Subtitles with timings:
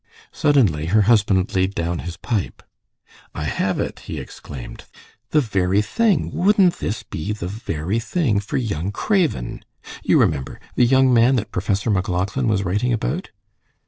[0.31, 2.63] Suddenly her husband laid down his pipe.
[3.35, 4.85] "I have it!" he exclaimed.
[5.29, 6.31] "The very thing!
[6.33, 9.63] Wouldn't this be the very thing for young Craven.
[10.03, 13.29] You remember, the young man that Professor MacLauchlan was writing about."